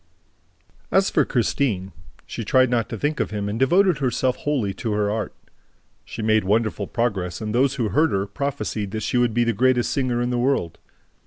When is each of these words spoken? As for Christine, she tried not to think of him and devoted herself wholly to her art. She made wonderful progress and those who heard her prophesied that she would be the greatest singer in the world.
As 0.91 1.11
for 1.11 1.25
Christine, 1.25 1.91
she 2.25 2.43
tried 2.43 2.71
not 2.71 2.89
to 2.89 2.97
think 2.97 3.19
of 3.19 3.29
him 3.29 3.47
and 3.47 3.59
devoted 3.59 3.99
herself 3.99 4.35
wholly 4.37 4.73
to 4.73 4.93
her 4.93 5.11
art. 5.11 5.31
She 6.05 6.23
made 6.23 6.43
wonderful 6.43 6.87
progress 6.87 7.39
and 7.39 7.53
those 7.53 7.75
who 7.75 7.89
heard 7.89 8.09
her 8.09 8.25
prophesied 8.25 8.89
that 8.93 9.03
she 9.03 9.19
would 9.19 9.35
be 9.35 9.43
the 9.43 9.53
greatest 9.53 9.91
singer 9.91 10.19
in 10.19 10.31
the 10.31 10.39
world. 10.39 10.79